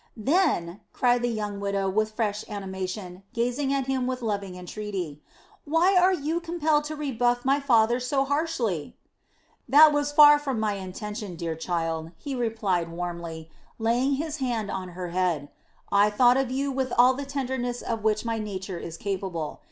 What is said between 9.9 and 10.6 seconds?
was far from